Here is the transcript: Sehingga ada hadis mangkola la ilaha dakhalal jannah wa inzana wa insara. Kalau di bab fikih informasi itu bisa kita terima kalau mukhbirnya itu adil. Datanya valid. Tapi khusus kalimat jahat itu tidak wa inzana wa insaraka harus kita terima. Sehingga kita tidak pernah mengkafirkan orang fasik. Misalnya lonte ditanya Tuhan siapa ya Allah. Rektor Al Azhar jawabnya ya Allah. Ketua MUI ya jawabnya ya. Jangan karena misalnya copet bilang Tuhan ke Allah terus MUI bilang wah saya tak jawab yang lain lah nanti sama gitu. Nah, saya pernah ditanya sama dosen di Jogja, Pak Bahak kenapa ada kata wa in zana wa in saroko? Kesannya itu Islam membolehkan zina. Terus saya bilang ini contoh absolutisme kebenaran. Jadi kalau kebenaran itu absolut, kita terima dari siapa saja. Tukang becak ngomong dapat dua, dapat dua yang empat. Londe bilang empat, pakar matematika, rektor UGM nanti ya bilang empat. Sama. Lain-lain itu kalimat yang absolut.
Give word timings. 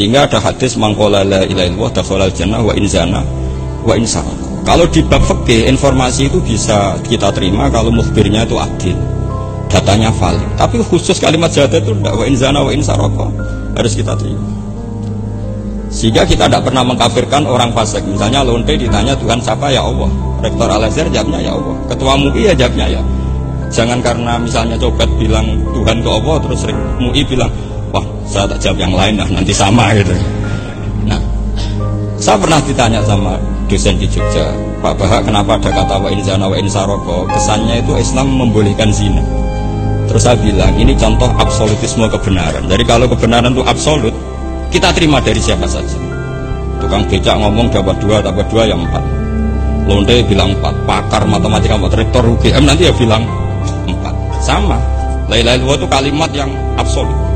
Sehingga 0.00 0.24
ada 0.24 0.40
hadis 0.40 0.80
mangkola 0.80 1.20
la 1.20 1.44
ilaha 1.44 1.92
dakhalal 1.92 2.32
jannah 2.32 2.64
wa 2.64 2.72
inzana 2.72 3.20
wa 3.84 3.92
insara. 3.92 4.32
Kalau 4.64 4.88
di 4.88 5.04
bab 5.04 5.20
fikih 5.20 5.68
informasi 5.68 6.32
itu 6.32 6.40
bisa 6.40 6.96
kita 7.04 7.28
terima 7.36 7.68
kalau 7.68 7.92
mukhbirnya 7.92 8.48
itu 8.48 8.56
adil. 8.56 8.96
Datanya 9.68 10.08
valid. 10.08 10.56
Tapi 10.56 10.80
khusus 10.88 11.20
kalimat 11.20 11.52
jahat 11.52 11.76
itu 11.76 11.92
tidak 11.92 12.16
wa 12.16 12.24
inzana 12.24 12.64
wa 12.64 12.72
insaraka 12.72 13.28
harus 13.76 13.92
kita 13.92 14.16
terima. 14.16 14.40
Sehingga 15.92 16.24
kita 16.24 16.48
tidak 16.48 16.64
pernah 16.64 16.80
mengkafirkan 16.80 17.44
orang 17.44 17.68
fasik. 17.76 18.00
Misalnya 18.08 18.40
lonte 18.40 18.72
ditanya 18.80 19.12
Tuhan 19.20 19.36
siapa 19.44 19.68
ya 19.68 19.84
Allah. 19.84 20.08
Rektor 20.40 20.80
Al 20.80 20.80
Azhar 20.80 21.12
jawabnya 21.12 21.44
ya 21.44 21.52
Allah. 21.52 21.76
Ketua 21.92 22.16
MUI 22.16 22.48
ya 22.48 22.56
jawabnya 22.56 22.88
ya. 22.88 23.02
Jangan 23.68 24.00
karena 24.00 24.40
misalnya 24.40 24.80
copet 24.80 25.12
bilang 25.20 25.60
Tuhan 25.76 26.00
ke 26.00 26.08
Allah 26.08 26.36
terus 26.40 26.64
MUI 26.96 27.20
bilang 27.28 27.52
wah 27.90 28.04
saya 28.26 28.46
tak 28.50 28.58
jawab 28.62 28.78
yang 28.78 28.94
lain 28.94 29.14
lah 29.18 29.28
nanti 29.30 29.52
sama 29.54 29.94
gitu. 29.98 30.14
Nah, 31.06 31.20
saya 32.18 32.36
pernah 32.38 32.60
ditanya 32.62 33.00
sama 33.06 33.38
dosen 33.70 33.94
di 34.02 34.06
Jogja, 34.10 34.50
Pak 34.82 34.98
Bahak 34.98 35.30
kenapa 35.30 35.54
ada 35.60 35.70
kata 35.70 35.94
wa 36.02 36.08
in 36.10 36.18
zana 36.26 36.50
wa 36.50 36.56
in 36.58 36.66
saroko? 36.66 37.22
Kesannya 37.30 37.86
itu 37.86 37.94
Islam 37.94 38.34
membolehkan 38.34 38.90
zina. 38.90 39.22
Terus 40.10 40.26
saya 40.26 40.34
bilang 40.42 40.74
ini 40.74 40.90
contoh 40.98 41.30
absolutisme 41.38 42.10
kebenaran. 42.10 42.66
Jadi 42.66 42.82
kalau 42.82 43.06
kebenaran 43.06 43.54
itu 43.54 43.62
absolut, 43.62 44.10
kita 44.74 44.90
terima 44.90 45.22
dari 45.22 45.38
siapa 45.38 45.70
saja. 45.70 45.94
Tukang 46.82 47.06
becak 47.06 47.38
ngomong 47.38 47.70
dapat 47.70 47.94
dua, 48.02 48.18
dapat 48.18 48.42
dua 48.50 48.66
yang 48.66 48.82
empat. 48.82 49.04
Londe 49.86 50.26
bilang 50.26 50.58
empat, 50.58 50.74
pakar 50.82 51.22
matematika, 51.30 51.78
rektor 51.94 52.26
UGM 52.26 52.66
nanti 52.66 52.90
ya 52.90 52.92
bilang 52.98 53.22
empat. 53.86 54.14
Sama. 54.42 54.82
Lain-lain 55.30 55.62
itu 55.62 55.86
kalimat 55.86 56.30
yang 56.34 56.50
absolut. 56.74 57.29